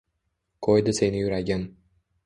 [0.67, 1.71] Qo’ydi seni yuragim.